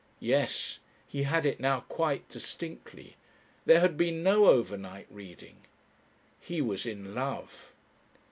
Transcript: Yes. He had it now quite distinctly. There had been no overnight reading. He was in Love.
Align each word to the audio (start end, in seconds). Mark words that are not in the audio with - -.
Yes. 0.19 0.79
He 1.07 1.21
had 1.21 1.45
it 1.45 1.59
now 1.59 1.81
quite 1.81 2.27
distinctly. 2.27 3.17
There 3.67 3.81
had 3.81 3.97
been 3.97 4.23
no 4.23 4.47
overnight 4.47 5.05
reading. 5.11 5.57
He 6.39 6.59
was 6.59 6.87
in 6.87 7.13
Love. 7.13 7.71